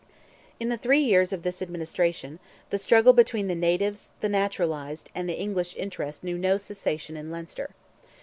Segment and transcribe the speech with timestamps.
[0.59, 2.39] In the three years of this administration,
[2.71, 7.29] the struggle between the natives, the naturalized, and the English interest knew no cessation in
[7.29, 7.69] Leinster.